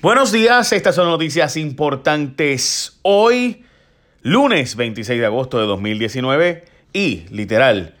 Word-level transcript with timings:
Buenos 0.00 0.30
días, 0.30 0.72
estas 0.72 0.94
son 0.94 1.08
noticias 1.08 1.56
importantes. 1.56 3.00
Hoy, 3.02 3.64
lunes 4.22 4.76
26 4.76 5.18
de 5.18 5.26
agosto 5.26 5.58
de 5.58 5.66
2019 5.66 6.64
y 6.92 7.24
literal, 7.30 7.96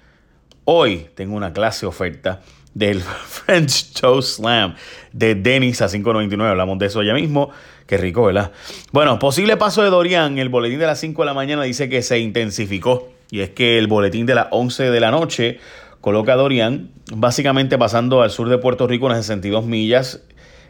hoy 0.64 1.08
tengo 1.16 1.34
una 1.34 1.52
clase 1.52 1.86
oferta 1.86 2.40
del 2.72 3.00
French 3.26 3.94
Toast 3.94 4.36
Slam 4.36 4.76
de 5.12 5.34
Dennis 5.34 5.82
a 5.82 5.86
5.99, 5.86 6.48
hablamos 6.48 6.78
de 6.78 6.86
eso 6.86 7.02
ya 7.02 7.14
mismo, 7.14 7.50
qué 7.88 7.96
rico, 7.96 8.22
¿verdad? 8.26 8.52
Bueno, 8.92 9.18
posible 9.18 9.56
paso 9.56 9.82
de 9.82 9.90
Dorian, 9.90 10.38
el 10.38 10.50
boletín 10.50 10.78
de 10.78 10.86
las 10.86 11.00
5 11.00 11.20
de 11.22 11.26
la 11.26 11.34
mañana 11.34 11.64
dice 11.64 11.88
que 11.88 12.02
se 12.02 12.20
intensificó. 12.20 13.08
Y 13.32 13.40
es 13.40 13.50
que 13.50 13.76
el 13.76 13.88
boletín 13.88 14.24
de 14.24 14.36
las 14.36 14.46
11 14.52 14.84
de 14.84 15.00
la 15.00 15.10
noche 15.10 15.58
coloca 16.00 16.34
a 16.34 16.36
Dorian 16.36 16.90
básicamente 17.12 17.76
pasando 17.76 18.22
al 18.22 18.30
sur 18.30 18.48
de 18.48 18.58
Puerto 18.58 18.86
Rico 18.86 19.06
unas 19.06 19.18
62 19.26 19.66
millas 19.66 20.22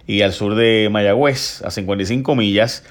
y 0.08 0.22
al 0.22 0.32
sur 0.32 0.56
de 0.56 0.88
Mayagüez 0.90 1.62
a 1.62 1.70
55 1.70 2.34
millas. 2.34 2.82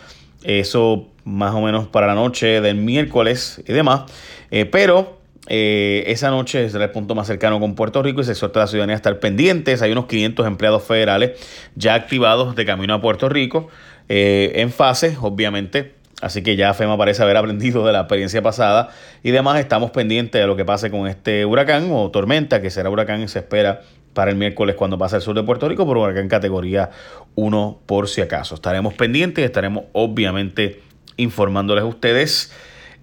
Eso 0.43 1.07
más 1.25 1.53
o 1.55 1.61
menos 1.61 1.87
para 1.87 2.07
la 2.07 2.13
noche 2.15 2.61
del 2.61 2.75
miércoles 2.75 3.61
y 3.67 3.73
demás. 3.73 4.03
Eh, 4.51 4.65
pero 4.65 5.17
eh, 5.47 6.03
esa 6.07 6.29
noche 6.29 6.69
será 6.69 6.85
el 6.85 6.91
punto 6.91 7.15
más 7.15 7.25
cercano 7.25 7.59
con 7.59 7.73
Puerto 7.73 8.03
Rico 8.03 8.21
y 8.21 8.23
se 8.23 8.31
exhorta 8.31 8.59
a 8.59 8.63
la 8.63 8.67
ciudadanía 8.67 8.95
a 8.95 8.97
estar 8.97 9.19
pendientes. 9.19 9.81
Hay 9.81 9.91
unos 9.91 10.05
500 10.05 10.45
empleados 10.45 10.83
federales 10.83 11.39
ya 11.75 11.95
activados 11.95 12.55
de 12.55 12.65
camino 12.65 12.93
a 12.93 13.01
Puerto 13.01 13.27
Rico 13.29 13.67
eh, 14.09 14.53
en 14.55 14.71
fase, 14.71 15.17
obviamente. 15.19 15.96
Así 16.21 16.41
que 16.41 16.55
ya 16.55 16.73
FEMA 16.73 16.97
parece 16.97 17.21
haber 17.21 17.37
aprendido 17.37 17.85
de 17.85 17.93
la 17.93 17.99
experiencia 17.99 18.41
pasada 18.41 18.89
y 19.21 19.31
demás 19.31 19.59
estamos 19.59 19.91
pendientes 19.91 20.41
de 20.41 20.47
lo 20.47 20.55
que 20.55 20.65
pase 20.65 20.89
con 20.89 21.07
este 21.07 21.45
huracán 21.45 21.89
o 21.91 22.09
tormenta, 22.09 22.59
que 22.61 22.71
será 22.71 22.89
huracán 22.89 23.21
y 23.21 23.27
se 23.27 23.39
espera 23.39 23.81
para 24.13 24.31
el 24.31 24.37
miércoles 24.37 24.75
cuando 24.75 24.97
pase 24.97 25.17
al 25.17 25.21
sur 25.21 25.35
de 25.35 25.43
Puerto 25.43 25.69
Rico, 25.69 25.85
pero 25.87 26.01
huracán 26.01 26.27
categoría 26.27 26.89
1 27.35 27.81
por 27.85 28.07
si 28.07 28.21
acaso. 28.21 28.55
Estaremos 28.55 28.95
pendientes 28.95 29.43
y 29.43 29.45
estaremos 29.45 29.83
obviamente 29.93 30.81
informándoles 31.17 31.83
a 31.83 31.87
ustedes 31.87 32.51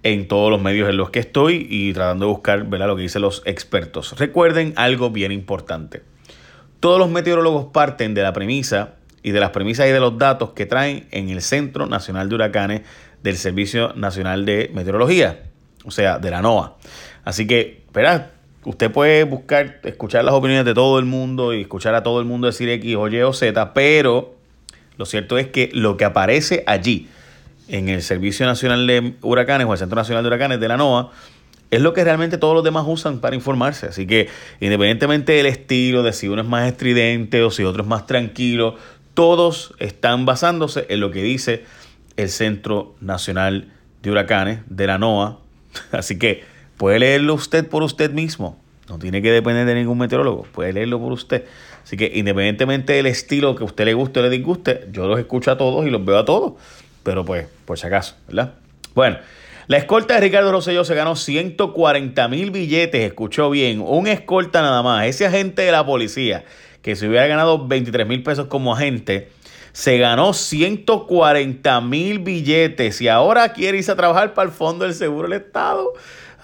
en 0.03 0.27
todos 0.27 0.51
los 0.51 0.61
medios 0.61 0.91
en 0.91 0.97
los 0.97 1.11
que 1.11 1.21
estoy 1.21 1.69
y 1.71 1.93
tratando 1.93 2.27
de 2.27 2.33
buscar 2.33 2.67
lo 2.67 2.97
que 2.97 3.03
dicen 3.03 3.23
los 3.23 3.43
expertos. 3.47 4.19
Recuerden 4.19 4.75
algo 4.75 5.11
bien 5.11 5.31
importante. 5.31 6.03
Todos 6.81 6.99
los 6.99 7.09
meteorólogos 7.09 7.67
parten 7.73 8.13
de 8.13 8.23
la 8.23 8.33
premisa 8.33 8.95
y 9.25 9.33
de 9.33 9.41
las 9.41 9.51
premisas 9.51 9.89
y 9.89 9.91
de 9.91 9.99
los 9.99 10.19
datos 10.19 10.51
que 10.51 10.67
traen 10.67 11.09
en 11.11 11.31
el 11.31 11.41
Centro 11.41 11.87
Nacional 11.87 12.29
de 12.29 12.35
Huracanes 12.35 12.83
del 13.23 13.39
Servicio 13.39 13.95
Nacional 13.95 14.45
de 14.45 14.71
Meteorología, 14.75 15.45
o 15.85 15.91
sea, 15.91 16.19
de 16.19 16.31
la 16.31 16.43
NOAA. 16.43 16.75
Así 17.25 17.47
que, 17.47 17.83
espera, 17.87 18.33
usted 18.65 18.93
puede 18.93 19.25
buscar, 19.25 19.81
escuchar 19.83 20.27
las 20.27 20.35
opiniones 20.35 20.67
de 20.67 20.75
todo 20.75 20.99
el 20.99 21.07
mundo 21.07 21.55
y 21.55 21.63
escuchar 21.63 21.95
a 21.95 22.03
todo 22.03 22.21
el 22.21 22.27
mundo 22.27 22.47
decir 22.47 22.69
X 22.69 22.97
o 22.97 23.09
Y 23.09 23.23
o 23.23 23.33
Z, 23.33 23.73
pero 23.73 24.35
lo 24.99 25.07
cierto 25.07 25.39
es 25.39 25.49
que 25.49 25.71
lo 25.73 25.97
que 25.97 26.05
aparece 26.05 26.63
allí 26.67 27.09
en 27.69 27.89
el 27.89 28.03
Servicio 28.03 28.45
Nacional 28.45 28.87
de 28.87 29.15
Huracanes 29.23 29.67
o 29.67 29.73
el 29.73 29.79
Centro 29.79 29.97
Nacional 29.97 30.23
de 30.23 30.29
Huracanes 30.29 30.61
de 30.61 30.69
la 30.69 30.77
NOAA 30.77 31.11
es 31.71 31.81
lo 31.81 31.95
que 31.95 32.05
realmente 32.05 32.37
todos 32.37 32.55
los 32.55 32.63
demás 32.63 32.85
usan 32.87 33.21
para 33.21 33.35
informarse. 33.35 33.87
Así 33.87 34.07
que 34.07 34.29
independientemente 34.61 35.33
del 35.33 35.47
estilo, 35.47 36.03
de 36.03 36.13
si 36.13 36.29
uno 36.29 36.43
es 36.43 36.49
más 36.49 36.69
estridente 36.69 37.43
o 37.43 37.51
si 37.51 37.65
otro 37.65 37.83
es 37.83 37.89
más 37.89 38.07
tranquilo, 38.07 38.77
todos 39.15 39.75
están 39.79 40.27
basándose 40.27 40.87
en 40.89 41.01
lo 41.01 41.11
que 41.11 41.23
dice 41.23 41.65
el 42.17 42.29
Centro 42.29 42.95
Nacional 43.01 43.73
de 44.03 44.11
Huracanes 44.11 44.61
de 44.67 44.87
la 44.87 44.99
NOAA. 44.99 45.39
Así 45.93 46.19
que 46.19 46.45
puede 46.77 46.99
leerlo 46.99 47.35
usted 47.35 47.67
por 47.67 47.83
usted 47.83 48.11
mismo. 48.11 48.59
No 48.89 48.99
tiene 48.99 49.23
que 49.23 49.33
depender 49.33 49.67
de 49.67 49.75
ningún 49.75 49.97
meteorólogo, 49.97 50.43
puede 50.43 50.73
leerlo 50.73 51.01
por 51.01 51.13
usted. 51.13 51.45
Así 51.83 51.97
que 51.97 52.13
independientemente 52.15 52.93
del 52.93 53.07
estilo 53.07 53.55
que 53.57 53.63
a 53.63 53.67
usted 53.67 53.85
le 53.87 53.95
guste 53.95 54.21
o 54.21 54.23
le 54.23 54.31
disguste, 54.31 54.89
yo 54.93 55.07
los 55.07 55.19
escucho 55.19 55.51
a 55.51 55.57
todos 55.57 55.87
y 55.87 55.91
los 55.91 56.05
veo 56.05 56.19
a 56.19 56.25
todos. 56.25 56.55
Pero 57.03 57.25
pues, 57.25 57.47
por 57.65 57.79
si 57.79 57.87
acaso, 57.87 58.15
¿verdad? 58.27 58.55
Bueno, 58.95 59.19
la 59.67 59.79
escolta 59.79 60.15
de 60.15 60.21
Ricardo 60.21 60.53
Rosselló 60.53 60.85
se 60.85 60.95
ganó 60.95 61.17
140 61.17 62.29
mil 62.29 62.51
billetes, 62.51 63.03
escuchó 63.03 63.49
bien, 63.49 63.81
un 63.81 64.07
escolta 64.07 64.61
nada 64.61 64.83
más. 64.83 65.07
Ese 65.07 65.25
agente 65.25 65.63
de 65.63 65.73
la 65.73 65.87
policía 65.87 66.45
que 66.83 66.97
se 66.97 67.09
hubiera 67.09 67.27
ganado 67.27 67.67
23 67.67 68.07
mil 68.07 68.23
pesos 68.23 68.47
como 68.49 68.75
agente, 68.75 69.31
se 69.73 69.97
ganó 69.97 70.35
140 70.35 71.81
mil 71.81 72.19
billetes 72.19 73.01
y 73.01 73.09
ahora 73.09 73.55
quiere 73.55 73.79
irse 73.79 73.91
a 73.91 73.97
trabajar 73.97 74.35
para 74.35 74.49
el 74.49 74.55
Fondo 74.55 74.85
del 74.85 74.93
Seguro 74.93 75.29
del 75.29 75.41
Estado. 75.41 75.95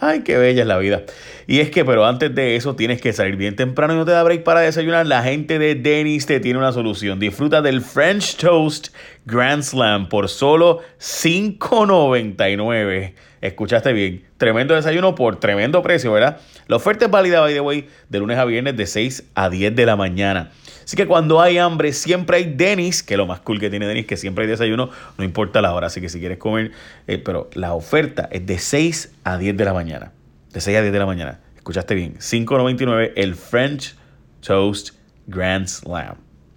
Ay, 0.02 0.20
qué 0.20 0.38
bella 0.38 0.62
es 0.62 0.66
la 0.66 0.78
vida. 0.78 1.02
Y 1.46 1.60
es 1.60 1.70
que, 1.70 1.84
pero 1.84 2.06
antes 2.06 2.34
de 2.34 2.56
eso, 2.56 2.74
tienes 2.74 3.02
que 3.02 3.12
salir 3.12 3.36
bien 3.36 3.54
temprano 3.54 3.92
y 3.92 3.96
no 3.96 4.06
te 4.06 4.12
da 4.12 4.22
break 4.22 4.44
para 4.44 4.60
desayunar. 4.60 5.06
La 5.06 5.22
gente 5.22 5.58
de 5.58 5.74
Dennis 5.74 6.24
te 6.24 6.40
tiene 6.40 6.58
una 6.58 6.72
solución. 6.72 7.20
Disfruta 7.20 7.60
del 7.60 7.82
French 7.82 8.36
Toast 8.36 8.94
Grand 9.26 9.62
Slam 9.62 10.08
por 10.08 10.30
solo 10.30 10.80
$5.99. 10.98 13.12
Escuchaste 13.42 13.92
bien. 13.92 14.24
Tremendo 14.38 14.74
desayuno 14.74 15.14
por 15.14 15.38
tremendo 15.38 15.82
precio, 15.82 16.12
¿verdad? 16.12 16.40
La 16.66 16.76
oferta 16.76 17.04
es 17.04 17.10
válida, 17.10 17.40
by 17.40 17.52
the 17.52 17.60
way, 17.60 17.86
de 18.08 18.20
lunes 18.20 18.38
a 18.38 18.46
viernes 18.46 18.74
de 18.76 18.86
6 18.86 19.24
a 19.34 19.50
10 19.50 19.76
de 19.76 19.84
la 19.84 19.96
mañana. 19.96 20.50
Así 20.90 20.96
que 20.96 21.06
cuando 21.06 21.40
hay 21.40 21.56
hambre, 21.56 21.92
siempre 21.92 22.38
hay 22.38 22.52
Denis, 22.52 23.04
que 23.04 23.16
lo 23.16 23.24
más 23.24 23.38
cool 23.38 23.60
que 23.60 23.70
tiene 23.70 23.86
Denis, 23.86 24.06
que 24.06 24.16
siempre 24.16 24.42
hay 24.42 24.50
desayuno, 24.50 24.90
no 25.16 25.22
importa 25.22 25.62
la 25.62 25.72
hora. 25.72 25.86
Así 25.86 26.00
que 26.00 26.08
si 26.08 26.18
quieres 26.18 26.38
comer, 26.38 26.72
eh, 27.06 27.16
pero 27.18 27.48
la 27.54 27.74
oferta 27.74 28.28
es 28.32 28.44
de 28.44 28.58
6 28.58 29.12
a 29.22 29.38
10 29.38 29.56
de 29.56 29.64
la 29.64 29.72
mañana. 29.72 30.10
De 30.52 30.60
6 30.60 30.76
a 30.76 30.80
10 30.80 30.92
de 30.92 30.98
la 30.98 31.06
mañana. 31.06 31.38
Escuchaste 31.54 31.94
bien. 31.94 32.14
5.99 32.14 33.12
el 33.14 33.36
French 33.36 33.94
Toast 34.40 34.96
Grand 35.28 35.68
Slam. 35.68 36.16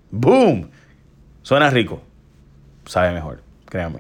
¡Boom! 0.10 0.72
Suena 1.44 1.70
rico. 1.70 2.02
Sabe 2.88 3.14
mejor, 3.14 3.44
créanme. 3.70 4.00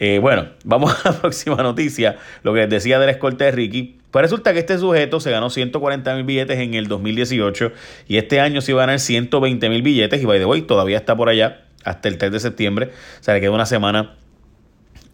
Eh, 0.00 0.18
bueno, 0.18 0.48
vamos 0.64 0.92
a 1.04 1.10
la 1.10 1.20
próxima 1.20 1.56
noticia. 1.62 2.16
Lo 2.42 2.52
que 2.52 2.60
les 2.60 2.70
decía 2.70 2.98
de 2.98 3.06
la 3.06 3.12
escolta 3.12 3.44
de 3.44 3.52
Ricky. 3.52 3.98
Pues 4.10 4.22
resulta 4.24 4.52
que 4.52 4.58
este 4.58 4.76
sujeto 4.78 5.20
se 5.20 5.30
ganó 5.30 5.50
140 5.50 6.16
mil 6.16 6.24
billetes 6.24 6.58
en 6.58 6.74
el 6.74 6.88
2018 6.88 7.70
y 8.08 8.16
este 8.16 8.40
año 8.40 8.60
se 8.60 8.72
iba 8.72 8.82
a 8.82 8.86
ganar 8.86 8.98
120 8.98 9.68
mil 9.68 9.82
billetes 9.82 10.20
y 10.20 10.24
by 10.24 10.40
the 10.40 10.46
way 10.46 10.62
todavía 10.62 10.96
está 10.96 11.14
por 11.14 11.28
allá 11.28 11.62
hasta 11.84 12.08
el 12.08 12.18
3 12.18 12.32
de 12.32 12.40
septiembre. 12.40 12.90
O 13.20 13.22
sea, 13.22 13.34
le 13.34 13.40
queda 13.40 13.52
una 13.52 13.66
semana 13.66 14.16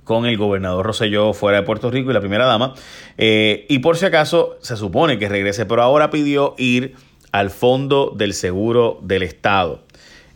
con 0.04 0.24
el 0.24 0.38
gobernador 0.38 0.86
Rosselló 0.86 1.34
fuera 1.34 1.58
de 1.58 1.64
Puerto 1.64 1.90
Rico 1.90 2.10
y 2.10 2.14
la 2.14 2.20
primera 2.20 2.46
dama. 2.46 2.74
Eh, 3.18 3.66
y 3.68 3.80
por 3.80 3.98
si 3.98 4.06
acaso 4.06 4.56
se 4.62 4.76
supone 4.76 5.18
que 5.18 5.28
regrese, 5.28 5.66
pero 5.66 5.82
ahora 5.82 6.10
pidió 6.10 6.54
ir 6.56 6.94
al 7.32 7.50
fondo 7.50 8.14
del 8.16 8.32
seguro 8.32 9.00
del 9.02 9.24
Estado. 9.24 9.82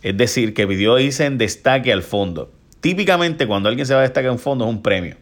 Es 0.02 0.16
decir, 0.16 0.52
que 0.52 0.66
pidió 0.66 0.98
irse 0.98 1.24
en 1.24 1.38
destaque 1.38 1.92
al 1.92 2.02
fondo. 2.02 2.50
Típicamente 2.80 3.46
cuando 3.46 3.68
alguien 3.68 3.86
se 3.86 3.94
va 3.94 4.00
a 4.00 4.02
destacar 4.02 4.30
un 4.30 4.38
fondo 4.38 4.64
es 4.64 4.70
un 4.70 4.82
premio. 4.82 5.16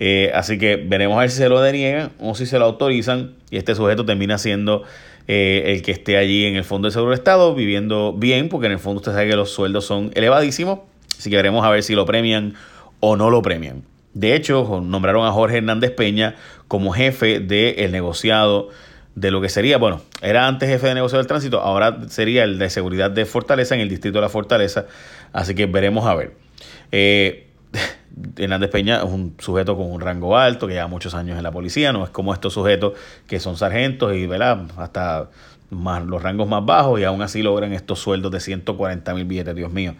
Eh, 0.00 0.30
así 0.34 0.58
que 0.58 0.76
veremos 0.76 1.16
a 1.16 1.20
ver 1.22 1.30
si 1.30 1.38
se 1.38 1.48
lo 1.48 1.60
deniegan 1.60 2.12
o 2.20 2.34
si 2.34 2.46
se 2.46 2.58
lo 2.58 2.66
autorizan 2.66 3.34
y 3.50 3.56
este 3.56 3.74
sujeto 3.74 4.04
termina 4.04 4.38
siendo 4.38 4.84
eh, 5.26 5.74
el 5.74 5.82
que 5.82 5.92
esté 5.92 6.16
allí 6.16 6.44
en 6.44 6.56
el 6.56 6.64
Fondo 6.64 6.88
de 6.88 6.92
Seguro 6.92 7.10
del 7.10 7.18
Estado 7.18 7.54
viviendo 7.54 8.14
bien, 8.14 8.48
porque 8.48 8.66
en 8.66 8.72
el 8.72 8.78
fondo 8.78 9.00
usted 9.00 9.12
sabe 9.12 9.28
que 9.28 9.36
los 9.36 9.50
sueldos 9.50 9.84
son 9.84 10.10
elevadísimos, 10.14 10.80
así 11.18 11.30
que 11.30 11.36
veremos 11.36 11.66
a 11.66 11.70
ver 11.70 11.82
si 11.82 11.94
lo 11.94 12.06
premian 12.06 12.54
o 13.00 13.16
no 13.16 13.28
lo 13.28 13.42
premian. 13.42 13.82
De 14.14 14.34
hecho, 14.34 14.80
nombraron 14.82 15.26
a 15.26 15.32
Jorge 15.32 15.58
Hernández 15.58 15.90
Peña 15.90 16.36
como 16.66 16.92
jefe 16.92 17.40
del 17.40 17.92
negociado 17.92 18.70
de 19.16 19.30
lo 19.30 19.40
que 19.40 19.48
sería, 19.48 19.78
bueno, 19.78 20.00
era 20.22 20.46
antes 20.46 20.68
jefe 20.68 20.86
de 20.86 20.94
negociado 20.94 21.18
del 21.18 21.26
tránsito, 21.26 21.60
ahora 21.60 22.08
sería 22.08 22.44
el 22.44 22.58
de 22.58 22.70
seguridad 22.70 23.10
de 23.10 23.26
Fortaleza 23.26 23.74
en 23.74 23.80
el 23.80 23.88
distrito 23.88 24.18
de 24.18 24.22
la 24.22 24.28
Fortaleza, 24.28 24.86
así 25.32 25.54
que 25.54 25.66
veremos 25.66 26.06
a 26.06 26.14
ver. 26.14 26.47
Eh, 26.92 27.50
Hernández 28.36 28.70
Peña 28.70 28.98
es 28.98 29.04
un 29.04 29.34
sujeto 29.38 29.76
con 29.76 29.90
un 29.90 30.00
rango 30.00 30.36
alto, 30.36 30.66
que 30.66 30.74
lleva 30.74 30.88
muchos 30.88 31.14
años 31.14 31.36
en 31.36 31.42
la 31.42 31.52
policía, 31.52 31.92
no 31.92 32.04
es 32.04 32.10
como 32.10 32.34
estos 32.34 32.54
sujetos 32.54 32.94
que 33.26 33.38
son 33.38 33.56
sargentos 33.56 34.14
y 34.14 34.26
¿verdad? 34.26 34.66
hasta 34.76 35.30
más, 35.70 36.04
los 36.04 36.22
rangos 36.22 36.48
más 36.48 36.64
bajos 36.64 37.00
y 37.00 37.04
aún 37.04 37.22
así 37.22 37.42
logran 37.42 37.72
estos 37.72 37.98
sueldos 37.98 38.32
de 38.32 38.40
140 38.40 39.14
mil 39.14 39.24
billetes, 39.24 39.54
Dios 39.54 39.72
mío. 39.72 39.94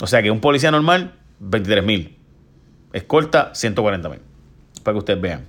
O 0.00 0.06
sea 0.06 0.22
que 0.22 0.30
un 0.30 0.40
policía 0.40 0.70
normal, 0.70 1.14
23 1.40 1.84
mil. 1.84 2.18
Escolta, 2.92 3.54
140 3.54 4.08
mil. 4.08 4.20
Para 4.82 4.94
que 4.94 4.98
ustedes 4.98 5.20
vean. 5.20 5.46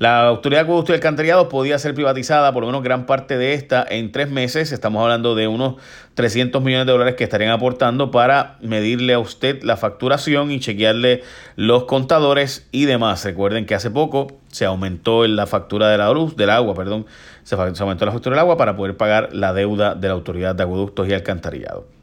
La 0.00 0.28
Autoridad 0.28 0.60
de 0.60 0.64
Acueducto 0.64 0.92
y 0.92 0.94
Alcantarillado 0.94 1.50
podía 1.50 1.78
ser 1.78 1.92
privatizada, 1.92 2.54
por 2.54 2.62
lo 2.62 2.68
menos 2.68 2.82
gran 2.82 3.04
parte 3.04 3.36
de 3.36 3.52
esta, 3.52 3.84
en 3.86 4.12
tres 4.12 4.30
meses. 4.30 4.72
Estamos 4.72 5.02
hablando 5.02 5.34
de 5.34 5.46
unos 5.46 5.74
300 6.14 6.62
millones 6.62 6.86
de 6.86 6.92
dólares 6.92 7.16
que 7.16 7.24
estarían 7.24 7.50
aportando 7.50 8.10
para 8.10 8.56
medirle 8.62 9.12
a 9.12 9.18
usted 9.18 9.62
la 9.62 9.76
facturación 9.76 10.52
y 10.52 10.58
chequearle 10.58 11.22
los 11.56 11.84
contadores 11.84 12.66
y 12.72 12.86
demás. 12.86 13.22
Recuerden 13.26 13.66
que 13.66 13.74
hace 13.74 13.90
poco 13.90 14.38
se 14.48 14.64
aumentó 14.64 15.26
la 15.26 15.46
factura 15.46 15.90
de 15.90 15.98
la 15.98 16.10
luz, 16.14 16.34
del 16.34 16.48
agua, 16.48 16.72
perdón, 16.72 17.04
se 17.42 17.56
aumentó 17.56 18.06
la 18.06 18.12
factura 18.12 18.36
del 18.36 18.40
agua 18.40 18.56
para 18.56 18.76
poder 18.76 18.96
pagar 18.96 19.34
la 19.34 19.52
deuda 19.52 19.94
de 19.94 20.08
la 20.08 20.14
Autoridad 20.14 20.54
de 20.54 20.62
Acueductos 20.62 21.08
y 21.08 21.12
Alcantarillado. 21.12 21.99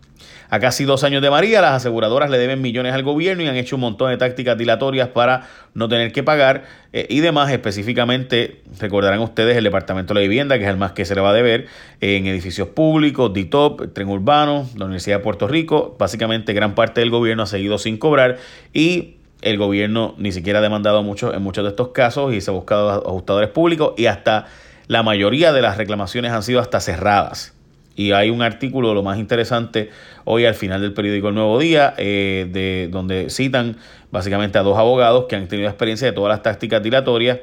A 0.49 0.59
casi 0.59 0.85
dos 0.85 1.03
años 1.03 1.21
de 1.21 1.29
María, 1.29 1.61
las 1.61 1.73
aseguradoras 1.73 2.29
le 2.29 2.37
deben 2.37 2.61
millones 2.61 2.93
al 2.93 3.03
gobierno 3.03 3.43
y 3.43 3.47
han 3.47 3.55
hecho 3.55 3.75
un 3.75 3.81
montón 3.81 4.09
de 4.11 4.17
tácticas 4.17 4.57
dilatorias 4.57 5.09
para 5.09 5.47
no 5.73 5.89
tener 5.89 6.11
que 6.11 6.23
pagar 6.23 6.63
eh, 6.93 7.05
y 7.09 7.19
demás. 7.19 7.51
Específicamente, 7.51 8.61
recordarán 8.79 9.19
ustedes 9.19 9.57
el 9.57 9.63
Departamento 9.65 10.13
de 10.13 10.21
la 10.21 10.21
Vivienda, 10.21 10.57
que 10.57 10.63
es 10.63 10.69
el 10.69 10.77
más 10.77 10.93
que 10.93 11.05
se 11.05 11.15
le 11.15 11.21
va 11.21 11.31
a 11.31 11.33
deber 11.33 11.67
en 11.99 12.27
edificios 12.27 12.69
públicos, 12.69 13.33
DITOP, 13.33 13.93
Tren 13.93 14.07
Urbano, 14.07 14.69
la 14.77 14.85
Universidad 14.85 15.17
de 15.17 15.23
Puerto 15.23 15.47
Rico. 15.47 15.95
Básicamente, 15.99 16.53
gran 16.53 16.75
parte 16.75 17.01
del 17.01 17.09
gobierno 17.09 17.43
ha 17.43 17.47
seguido 17.47 17.77
sin 17.77 17.97
cobrar 17.97 18.37
y 18.73 19.15
el 19.41 19.57
gobierno 19.57 20.15
ni 20.17 20.31
siquiera 20.31 20.59
ha 20.59 20.61
demandado 20.61 21.03
mucho 21.03 21.33
en 21.33 21.41
muchos 21.41 21.63
de 21.63 21.71
estos 21.71 21.89
casos 21.89 22.33
y 22.33 22.41
se 22.41 22.51
ha 22.51 22.53
buscado 22.53 22.89
ajustadores 22.89 23.49
públicos 23.49 23.93
y 23.97 24.07
hasta 24.07 24.47
la 24.87 25.03
mayoría 25.03 25.51
de 25.51 25.61
las 25.61 25.77
reclamaciones 25.77 26.31
han 26.31 26.43
sido 26.43 26.59
hasta 26.59 26.79
cerradas. 26.79 27.56
Y 27.97 28.11
hay 28.11 28.29
un 28.29 28.43
artículo, 28.43 28.93
lo 28.93 29.01
más 29.01 29.17
interesante, 29.17 29.89
hoy 30.23 30.45
al 30.45 30.53
final 30.53 30.81
del 30.81 30.93
periódico 30.93 31.29
El 31.29 31.35
Nuevo 31.35 31.57
Día, 31.57 31.95
eh, 31.97 32.47
de, 32.47 32.89
donde 32.91 33.31
citan 33.31 33.77
básicamente 34.11 34.59
a 34.59 34.61
dos 34.61 34.77
abogados 34.77 35.25
que 35.27 35.35
han 35.35 35.47
tenido 35.47 35.67
experiencia 35.67 36.07
de 36.07 36.13
todas 36.13 36.29
las 36.29 36.43
tácticas 36.43 36.83
dilatorias 36.83 37.39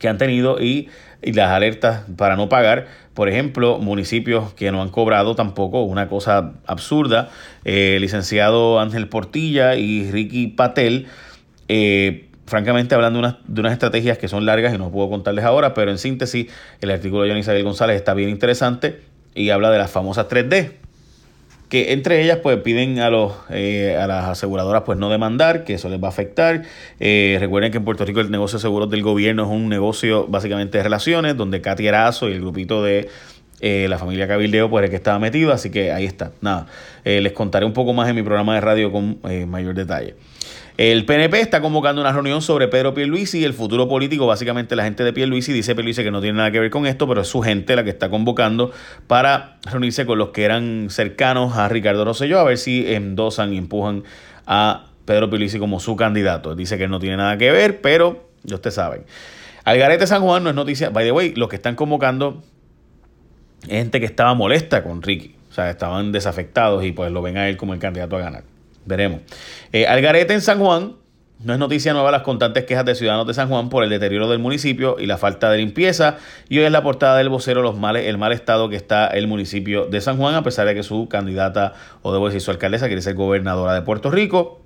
que 0.00 0.08
han 0.08 0.18
tenido 0.18 0.60
y, 0.60 0.88
las 1.22 1.52
alertas 1.52 2.02
para 2.18 2.36
no 2.36 2.50
pagar. 2.50 2.88
Por 3.14 3.28
ejemplo, 3.28 3.78
municipios 3.78 4.52
que 4.54 4.70
no 4.72 4.82
han 4.82 4.90
cobrado 4.90 5.36
tampoco, 5.36 5.82
una 5.82 6.08
cosa 6.08 6.54
absurda. 6.66 7.30
Eh, 7.64 7.96
licenciado 8.00 8.80
Ángel 8.80 9.08
Portilla 9.08 9.76
y 9.76 10.10
Ricky 10.10 10.48
Patel. 10.48 11.06
Eh, 11.68 12.28
francamente 12.44 12.94
hablando 12.94 13.20
de 13.20 13.26
unas, 13.26 13.36
de 13.46 13.60
unas 13.60 13.72
estrategias 13.72 14.18
que 14.18 14.28
son 14.28 14.44
largas 14.44 14.74
y 14.74 14.78
no 14.78 14.90
puedo 14.90 15.08
contarles 15.08 15.46
ahora, 15.46 15.72
pero 15.72 15.92
en 15.92 15.96
síntesis 15.96 16.52
el 16.82 16.90
artículo 16.90 17.22
de 17.22 17.30
Johnny 17.30 17.40
Isabel 17.40 17.62
González 17.62 17.96
está 17.96 18.12
bien 18.12 18.28
interesante 18.28 19.13
y 19.34 19.50
habla 19.50 19.70
de 19.70 19.78
las 19.78 19.90
famosas 19.90 20.28
3D, 20.28 20.72
que 21.68 21.92
entre 21.92 22.22
ellas 22.22 22.38
pues 22.42 22.58
piden 22.60 23.00
a, 23.00 23.10
los, 23.10 23.32
eh, 23.50 23.96
a 24.00 24.06
las 24.06 24.26
aseguradoras 24.26 24.82
pues 24.84 24.98
no 24.98 25.10
demandar, 25.10 25.64
que 25.64 25.74
eso 25.74 25.88
les 25.88 26.02
va 26.02 26.08
a 26.08 26.10
afectar. 26.10 26.62
Eh, 27.00 27.36
recuerden 27.40 27.72
que 27.72 27.78
en 27.78 27.84
Puerto 27.84 28.04
Rico 28.04 28.20
el 28.20 28.30
negocio 28.30 28.58
de 28.58 28.62
seguros 28.62 28.90
del 28.90 29.02
gobierno 29.02 29.44
es 29.44 29.50
un 29.50 29.68
negocio 29.68 30.26
básicamente 30.28 30.78
de 30.78 30.84
relaciones, 30.84 31.36
donde 31.36 31.60
Katy 31.60 31.86
Erazo 31.86 32.28
y 32.28 32.32
el 32.32 32.40
grupito 32.40 32.82
de 32.82 33.08
eh, 33.66 33.88
la 33.88 33.96
familia 33.96 34.28
Cabildeo 34.28 34.68
pues 34.68 34.84
el 34.84 34.90
que 34.90 34.96
estaba 34.96 35.18
metido, 35.18 35.52
así 35.52 35.70
que 35.70 35.90
ahí 35.90 36.04
está. 36.04 36.32
Nada, 36.42 36.66
les 37.04 37.32
contaré 37.32 37.64
un 37.64 37.72
poco 37.72 37.94
más 37.94 38.08
en 38.08 38.14
mi 38.14 38.22
programa 38.22 38.54
de 38.54 38.60
radio 38.60 38.92
con 38.92 39.18
mayor 39.48 39.74
detalle. 39.74 40.14
El 40.76 41.04
PNP 41.06 41.40
está 41.40 41.60
convocando 41.60 42.00
una 42.00 42.10
reunión 42.10 42.42
sobre 42.42 42.66
Pedro 42.66 42.94
Pierluisi 42.94 43.38
y 43.38 43.44
el 43.44 43.54
futuro 43.54 43.88
político. 43.88 44.26
Básicamente 44.26 44.74
la 44.74 44.82
gente 44.82 45.04
de 45.04 45.12
Pierluisi 45.12 45.52
dice 45.52 45.76
Pierluisi 45.76 46.02
que 46.02 46.10
no 46.10 46.20
tiene 46.20 46.38
nada 46.38 46.50
que 46.50 46.58
ver 46.58 46.70
con 46.70 46.84
esto, 46.84 47.06
pero 47.06 47.20
es 47.20 47.28
su 47.28 47.42
gente 47.42 47.76
la 47.76 47.84
que 47.84 47.90
está 47.90 48.10
convocando 48.10 48.72
para 49.06 49.58
reunirse 49.70 50.04
con 50.04 50.18
los 50.18 50.30
que 50.30 50.42
eran 50.42 50.88
cercanos 50.90 51.56
a 51.56 51.68
Ricardo 51.68 52.04
Rosselló 52.04 52.40
a 52.40 52.44
ver 52.44 52.58
si 52.58 52.92
endosan 52.92 53.54
y 53.54 53.58
empujan 53.58 54.02
a 54.46 54.86
Pedro 55.04 55.30
Pierluisi 55.30 55.60
como 55.60 55.78
su 55.78 55.94
candidato. 55.94 56.56
Dice 56.56 56.76
que 56.76 56.88
no 56.88 56.98
tiene 56.98 57.18
nada 57.18 57.38
que 57.38 57.52
ver, 57.52 57.80
pero 57.80 58.28
ya 58.42 58.56
ustedes 58.56 58.74
saben. 58.74 59.04
Algarete 59.62 60.08
San 60.08 60.22
Juan 60.22 60.42
no 60.42 60.50
es 60.50 60.56
noticia. 60.56 60.90
By 60.90 61.04
the 61.04 61.12
way, 61.12 61.34
los 61.36 61.48
que 61.48 61.54
están 61.54 61.76
convocando 61.76 62.42
gente 63.68 64.00
que 64.00 64.06
estaba 64.06 64.34
molesta 64.34 64.82
con 64.82 65.02
Ricky. 65.02 65.34
O 65.50 65.54
sea, 65.54 65.70
estaban 65.70 66.10
desafectados 66.10 66.84
y 66.84 66.92
pues 66.92 67.12
lo 67.12 67.22
ven 67.22 67.36
a 67.36 67.48
él 67.48 67.56
como 67.56 67.74
el 67.74 67.78
candidato 67.78 68.16
a 68.16 68.20
ganar. 68.20 68.44
Veremos. 68.86 69.20
Eh, 69.72 69.86
Algarete 69.86 70.34
en 70.34 70.40
San 70.40 70.58
Juan. 70.58 70.96
No 71.42 71.52
es 71.52 71.58
noticia 71.58 71.92
nueva 71.92 72.10
las 72.10 72.22
constantes 72.22 72.64
quejas 72.64 72.86
de 72.86 72.94
ciudadanos 72.94 73.26
de 73.26 73.34
San 73.34 73.48
Juan 73.48 73.68
por 73.68 73.84
el 73.84 73.90
deterioro 73.90 74.28
del 74.28 74.38
municipio 74.38 74.96
y 74.98 75.06
la 75.06 75.18
falta 75.18 75.50
de 75.50 75.58
limpieza. 75.58 76.16
Y 76.48 76.58
hoy 76.58 76.64
es 76.64 76.72
la 76.72 76.82
portada 76.82 77.18
del 77.18 77.28
vocero 77.28 77.60
los 77.60 77.76
males, 77.76 78.06
el 78.06 78.16
mal 78.18 78.32
estado 78.32 78.70
que 78.70 78.76
está 78.76 79.06
el 79.08 79.26
municipio 79.26 79.86
de 79.86 80.00
San 80.00 80.16
Juan, 80.16 80.34
a 80.36 80.42
pesar 80.42 80.66
de 80.66 80.74
que 80.74 80.82
su 80.82 81.06
candidata, 81.08 81.74
o 82.02 82.12
debo 82.12 82.26
decir 82.26 82.40
su 82.40 82.50
alcaldesa, 82.50 82.86
quiere 82.86 83.02
ser 83.02 83.14
gobernadora 83.14 83.74
de 83.74 83.82
Puerto 83.82 84.10
Rico. 84.10 84.63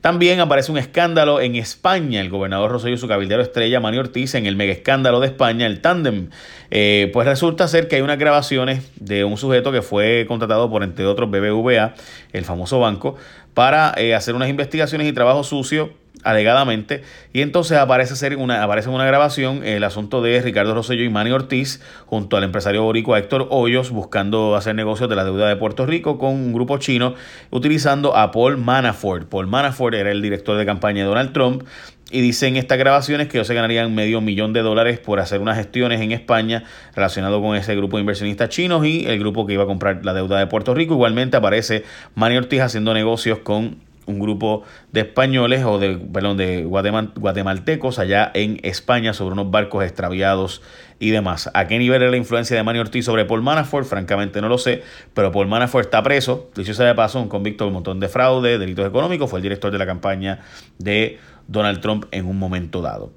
También 0.00 0.40
aparece 0.40 0.72
un 0.72 0.78
escándalo 0.78 1.40
en 1.40 1.56
España. 1.56 2.20
El 2.20 2.30
gobernador 2.30 2.70
Rosselló 2.70 2.94
y 2.94 2.98
su 2.98 3.06
cabildero 3.06 3.42
estrella, 3.42 3.80
Mani 3.80 3.98
Ortiz, 3.98 4.34
en 4.34 4.46
el 4.46 4.56
mega 4.56 4.72
escándalo 4.72 5.20
de 5.20 5.26
España, 5.26 5.66
el 5.66 5.80
tándem. 5.80 6.30
Eh, 6.70 7.10
pues 7.12 7.26
resulta 7.26 7.68
ser 7.68 7.86
que 7.86 7.96
hay 7.96 8.02
unas 8.02 8.18
grabaciones 8.18 8.90
de 8.96 9.24
un 9.24 9.36
sujeto 9.36 9.72
que 9.72 9.82
fue 9.82 10.24
contratado 10.26 10.70
por, 10.70 10.82
entre 10.82 11.04
otros, 11.04 11.30
BBVA, 11.30 11.94
el 12.32 12.44
famoso 12.44 12.80
banco, 12.80 13.16
para 13.52 13.92
eh, 13.96 14.14
hacer 14.14 14.34
unas 14.34 14.48
investigaciones 14.48 15.06
y 15.06 15.12
trabajo 15.12 15.44
sucio 15.44 15.92
alegadamente, 16.24 17.02
y 17.32 17.42
entonces 17.42 17.78
aparece, 17.78 18.16
ser 18.16 18.36
una, 18.36 18.62
aparece 18.62 18.88
en 18.88 18.94
una 18.94 19.04
grabación 19.04 19.64
el 19.64 19.84
asunto 19.84 20.22
de 20.22 20.40
Ricardo 20.42 20.74
Rosselló 20.74 21.04
y 21.04 21.08
Manny 21.08 21.30
Ortiz 21.30 21.80
junto 22.06 22.36
al 22.36 22.44
empresario 22.44 22.82
boricua 22.82 23.18
Héctor 23.18 23.46
Hoyos 23.50 23.90
buscando 23.90 24.56
hacer 24.56 24.74
negocios 24.74 25.08
de 25.08 25.16
la 25.16 25.24
deuda 25.24 25.48
de 25.48 25.56
Puerto 25.56 25.86
Rico 25.86 26.18
con 26.18 26.34
un 26.34 26.52
grupo 26.52 26.78
chino 26.78 27.14
utilizando 27.50 28.16
a 28.16 28.30
Paul 28.30 28.56
Manafort. 28.56 29.28
Paul 29.28 29.46
Manafort 29.46 29.94
era 29.94 30.10
el 30.10 30.22
director 30.22 30.56
de 30.56 30.66
campaña 30.66 31.02
de 31.02 31.08
Donald 31.08 31.32
Trump 31.32 31.64
y 32.10 32.20
dice 32.20 32.48
en 32.48 32.56
estas 32.56 32.78
grabaciones 32.78 33.28
que 33.28 33.38
ellos 33.38 33.46
se 33.46 33.54
ganarían 33.54 33.94
medio 33.94 34.20
millón 34.20 34.52
de 34.52 34.62
dólares 34.62 34.98
por 34.98 35.20
hacer 35.20 35.40
unas 35.40 35.56
gestiones 35.56 36.00
en 36.00 36.12
España 36.12 36.64
relacionado 36.94 37.40
con 37.40 37.56
ese 37.56 37.74
grupo 37.76 37.96
de 37.96 38.00
inversionistas 38.00 38.48
chinos 38.48 38.84
y 38.84 39.06
el 39.06 39.18
grupo 39.18 39.46
que 39.46 39.52
iba 39.54 39.62
a 39.62 39.66
comprar 39.66 40.04
la 40.04 40.12
deuda 40.12 40.38
de 40.38 40.46
Puerto 40.46 40.74
Rico. 40.74 40.94
Igualmente 40.94 41.36
aparece 41.36 41.84
Manny 42.16 42.36
Ortiz 42.36 42.60
haciendo 42.60 42.92
negocios 42.94 43.38
con 43.38 43.78
un 44.10 44.18
grupo 44.20 44.62
de 44.92 45.00
españoles 45.00 45.64
o 45.64 45.78
de, 45.78 45.96
perdón, 45.96 46.36
de 46.36 46.64
guatemaltecos 46.64 47.98
allá 47.98 48.30
en 48.34 48.60
España 48.62 49.14
sobre 49.14 49.32
unos 49.32 49.50
barcos 49.50 49.84
extraviados 49.84 50.62
y 50.98 51.10
demás. 51.10 51.50
¿A 51.54 51.66
qué 51.66 51.78
nivel 51.78 52.02
es 52.02 52.10
la 52.10 52.16
influencia 52.16 52.56
de 52.56 52.62
Manny 52.62 52.78
Ortiz 52.78 53.04
sobre 53.06 53.24
Paul 53.24 53.42
Manafort? 53.42 53.86
Francamente 53.86 54.40
no 54.40 54.48
lo 54.48 54.58
sé, 54.58 54.82
pero 55.14 55.32
Paul 55.32 55.48
Manafort 55.48 55.86
está 55.86 56.02
preso, 56.02 56.50
dicho 56.54 56.74
sea 56.74 56.86
de 56.86 56.94
paso, 56.94 57.20
un 57.20 57.28
convicto 57.28 57.64
de 57.64 57.68
un 57.68 57.74
montón 57.74 58.00
de 58.00 58.08
fraude, 58.08 58.58
delitos 58.58 58.86
económicos, 58.86 59.30
fue 59.30 59.38
el 59.38 59.42
director 59.42 59.72
de 59.72 59.78
la 59.78 59.86
campaña 59.86 60.40
de 60.78 61.18
Donald 61.48 61.80
Trump 61.80 62.04
en 62.10 62.26
un 62.26 62.38
momento 62.38 62.82
dado. 62.82 63.10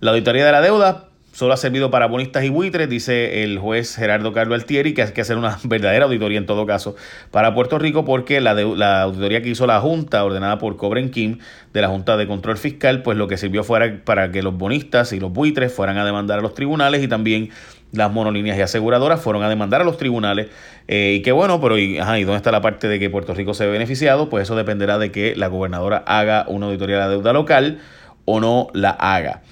La 0.00 0.10
auditoría 0.10 0.44
de 0.44 0.52
la 0.52 0.60
deuda 0.60 1.08
solo 1.32 1.54
ha 1.54 1.56
servido 1.56 1.90
para 1.90 2.06
bonistas 2.06 2.44
y 2.44 2.50
buitres, 2.50 2.88
dice 2.88 3.42
el 3.42 3.58
juez 3.58 3.96
Gerardo 3.96 4.32
Carlos 4.32 4.60
Altieri, 4.60 4.94
que 4.94 5.02
hay 5.02 5.12
que 5.12 5.22
hacer 5.22 5.36
una 5.36 5.58
verdadera 5.64 6.04
auditoría 6.04 6.38
en 6.38 6.46
todo 6.46 6.66
caso 6.66 6.94
para 7.30 7.54
Puerto 7.54 7.78
Rico, 7.78 8.04
porque 8.04 8.40
la, 8.40 8.54
la 8.54 9.02
auditoría 9.02 9.42
que 9.42 9.48
hizo 9.48 9.66
la 9.66 9.80
Junta, 9.80 10.24
ordenada 10.24 10.58
por 10.58 10.76
Cobren 10.76 11.10
Kim, 11.10 11.38
de 11.72 11.80
la 11.80 11.88
Junta 11.88 12.16
de 12.16 12.26
Control 12.26 12.58
Fiscal, 12.58 13.02
pues 13.02 13.16
lo 13.16 13.28
que 13.28 13.38
sirvió 13.38 13.64
fuera 13.64 14.00
para 14.04 14.30
que 14.30 14.42
los 14.42 14.56
bonistas 14.56 15.12
y 15.12 15.20
los 15.20 15.32
buitres 15.32 15.72
fueran 15.72 15.96
a 15.98 16.04
demandar 16.04 16.38
a 16.38 16.42
los 16.42 16.54
tribunales 16.54 17.02
y 17.02 17.08
también 17.08 17.50
las 17.92 18.10
monolíneas 18.10 18.58
y 18.58 18.62
aseguradoras 18.62 19.20
fueron 19.20 19.42
a 19.42 19.48
demandar 19.48 19.82
a 19.82 19.84
los 19.84 19.96
tribunales. 19.98 20.48
Eh, 20.88 21.16
y 21.18 21.22
qué 21.22 21.32
bueno, 21.32 21.60
pero 21.60 21.78
¿y, 21.78 21.98
¿y 21.98 22.24
dónde 22.24 22.36
está 22.36 22.50
la 22.50 22.60
parte 22.60 22.88
de 22.88 22.98
que 22.98 23.10
Puerto 23.10 23.34
Rico 23.34 23.54
se 23.54 23.66
ve 23.66 23.72
beneficiado? 23.72 24.28
Pues 24.28 24.44
eso 24.44 24.56
dependerá 24.56 24.98
de 24.98 25.12
que 25.12 25.36
la 25.36 25.48
gobernadora 25.48 26.02
haga 26.06 26.46
una 26.48 26.66
auditoría 26.66 26.96
de 26.96 27.02
la 27.02 27.08
deuda 27.08 27.32
local 27.32 27.80
o 28.24 28.40
no 28.40 28.68
la 28.72 28.90
haga. 28.90 29.42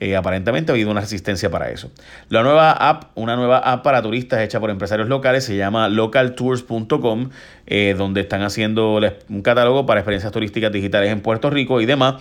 Eh, 0.00 0.16
aparentemente 0.16 0.72
ha 0.72 0.74
habido 0.74 0.90
una 0.90 1.02
resistencia 1.02 1.50
para 1.50 1.70
eso. 1.70 1.90
La 2.30 2.42
nueva 2.42 2.72
app, 2.72 3.10
una 3.16 3.36
nueva 3.36 3.58
app 3.58 3.84
para 3.84 4.00
turistas 4.00 4.40
hecha 4.40 4.58
por 4.58 4.70
empresarios 4.70 5.08
locales, 5.08 5.44
se 5.44 5.58
llama 5.58 5.90
localtours.com, 5.90 7.28
eh, 7.66 7.94
donde 7.98 8.22
están 8.22 8.40
haciendo 8.40 8.98
un 9.28 9.42
catálogo 9.42 9.84
para 9.84 10.00
experiencias 10.00 10.32
turísticas 10.32 10.72
digitales 10.72 11.12
en 11.12 11.20
Puerto 11.20 11.50
Rico 11.50 11.82
y 11.82 11.86
demás. 11.86 12.14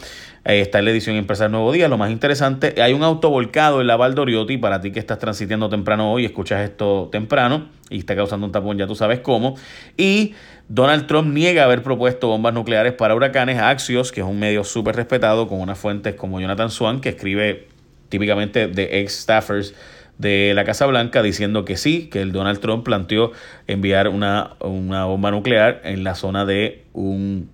Eh, 0.44 0.60
está 0.60 0.80
en 0.80 0.86
la 0.86 0.92
edición 0.92 1.16
Empresarios 1.16 1.54
Nuevo 1.54 1.72
Día. 1.72 1.88
Lo 1.88 1.98
más 1.98 2.12
interesante, 2.12 2.82
hay 2.82 2.92
un 2.92 3.04
auto 3.04 3.30
volcado 3.30 3.80
en 3.80 3.88
la 3.88 3.96
Valdoriotti 3.96 4.58
para 4.58 4.82
ti 4.82 4.92
que 4.92 5.00
estás 5.00 5.20
transitiendo 5.20 5.70
temprano 5.70 6.12
hoy, 6.12 6.26
escuchas 6.26 6.62
esto 6.62 7.08
temprano 7.12 7.70
y 7.90 8.00
está 8.00 8.14
causando 8.14 8.46
un 8.46 8.52
tapón, 8.52 8.78
ya 8.78 8.88
tú 8.88 8.96
sabes 8.96 9.22
cómo. 9.22 9.56
Y 9.96 10.36
Donald 10.68 11.08
Trump 11.08 11.34
niega 11.34 11.64
haber 11.64 11.82
propuesto 11.82 12.28
bombas 12.28 12.54
nucleares 12.54 12.94
para 12.94 13.16
huracanes 13.16 13.58
a 13.58 13.70
Axios, 13.70 14.12
que 14.12 14.22
es 14.22 14.28
un 14.28 14.38
medio 14.38 14.64
súper 14.64 14.96
respetado 14.96 15.48
con 15.48 15.62
unas 15.62 15.80
fuentes 15.80 16.14
como 16.16 16.40
Jonathan 16.40 16.70
Swan, 16.70 17.02
que 17.02 17.10
escribe 17.10 17.69
típicamente 18.10 18.68
de 18.68 19.00
ex 19.00 19.14
staffers 19.22 19.74
de 20.18 20.54
la 20.54 20.66
Casa 20.66 20.86
Blanca 20.86 21.24
diciendo 21.24 21.64
que 21.64 21.78
sí, 21.78 22.10
que 22.10 22.22
el 22.22 22.32
Donald 22.32 22.60
Trump 22.60 22.84
planteó 22.84 23.32
enviar 23.68 24.10
una, 24.10 24.56
una 24.60 25.06
bomba 25.06 25.32
nuclear 25.32 25.82
en 25.86 26.04
la 26.04 26.14
zona 26.14 26.46
de 26.46 26.84
un 26.94 27.50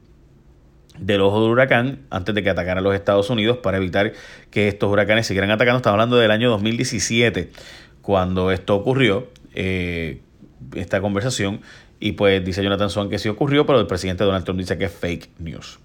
del 0.98 1.22
ojo 1.22 1.42
del 1.42 1.52
huracán 1.52 2.00
antes 2.10 2.34
de 2.34 2.42
que 2.42 2.50
atacara 2.50 2.80
a 2.80 2.84
los 2.84 2.96
Estados 2.96 3.30
Unidos 3.30 3.58
para 3.58 3.78
evitar 3.78 4.14
que 4.50 4.68
estos 4.68 4.90
huracanes 4.90 5.28
siguieran 5.28 5.52
atacando. 5.52 5.78
Estamos 5.78 5.96
hablando 5.96 6.18
del 6.18 6.32
año 6.32 6.50
2017 6.50 7.52
cuando 8.02 8.52
esto 8.52 8.76
ocurrió, 8.76 9.28
eh, 9.54 10.22
esta 10.76 11.02
conversación. 11.02 11.62
Y 12.00 12.14
pues 12.14 12.44
dice 12.44 12.64
Jonathan 12.64 12.90
Swan 12.90 13.10
que 13.10 13.20
sí 13.20 13.30
ocurrió, 13.30 13.66
pero 13.66 13.80
el 13.80 13.88
presidente 13.88 14.24
Donald 14.24 14.46
Trump 14.46 14.60
dice 14.60 14.78
que 14.78 14.86
es 14.86 14.92
fake 14.92 15.30
news. 15.40 15.80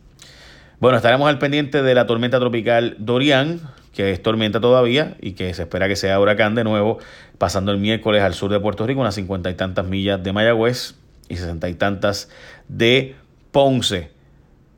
Bueno, 0.80 0.96
estaremos 0.96 1.28
al 1.28 1.38
pendiente 1.38 1.82
de 1.82 1.94
la 1.94 2.06
tormenta 2.06 2.40
tropical 2.40 2.96
Dorian, 2.98 3.60
que 3.92 4.12
es 4.12 4.22
tormenta 4.22 4.62
todavía 4.62 5.14
y 5.20 5.32
que 5.32 5.52
se 5.52 5.64
espera 5.64 5.88
que 5.88 5.96
sea 5.96 6.18
huracán 6.18 6.54
de 6.54 6.64
nuevo, 6.64 6.96
pasando 7.36 7.70
el 7.70 7.76
miércoles 7.76 8.22
al 8.22 8.32
sur 8.32 8.50
de 8.50 8.58
Puerto 8.60 8.86
Rico, 8.86 9.02
unas 9.02 9.14
cincuenta 9.14 9.50
y 9.50 9.54
tantas 9.54 9.84
millas 9.84 10.22
de 10.22 10.32
Mayagüez 10.32 10.94
y 11.28 11.36
sesenta 11.36 11.68
y 11.68 11.74
tantas 11.74 12.30
de 12.68 13.14
Ponce. 13.52 14.10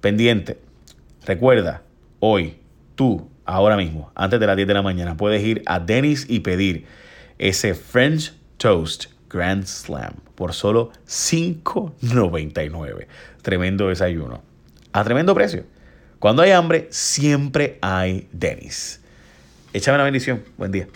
Pendiente. 0.00 0.58
Recuerda, 1.24 1.82
hoy, 2.18 2.56
tú, 2.96 3.30
ahora 3.44 3.76
mismo, 3.76 4.10
antes 4.16 4.40
de 4.40 4.46
las 4.48 4.56
10 4.56 4.66
de 4.66 4.74
la 4.74 4.82
mañana, 4.82 5.16
puedes 5.16 5.44
ir 5.44 5.62
a 5.66 5.78
Dennis 5.78 6.26
y 6.28 6.40
pedir 6.40 6.84
ese 7.38 7.74
French 7.74 8.34
Toast 8.56 9.04
Grand 9.30 9.66
Slam 9.66 10.14
por 10.34 10.52
solo 10.52 10.90
$5.99. 11.06 13.06
Tremendo 13.40 13.88
desayuno. 13.88 14.42
A 14.92 15.04
tremendo 15.04 15.32
precio. 15.32 15.62
Cuando 16.22 16.42
hay 16.42 16.52
hambre, 16.52 16.86
siempre 16.90 17.78
hay 17.80 18.28
Denis. 18.30 19.00
Échame 19.72 19.98
la 19.98 20.04
bendición. 20.04 20.44
Buen 20.56 20.70
día. 20.70 20.86